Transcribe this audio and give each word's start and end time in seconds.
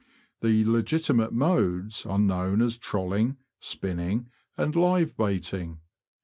The 0.39 0.65
legitimate 0.65 1.31
modes 1.31 2.07
are 2.07 2.17
known 2.17 2.63
as 2.63 2.79
trolling, 2.79 3.37
spinning, 3.59 4.31
and 4.57 4.75
live 4.75 5.15
baiting. 5.15 5.79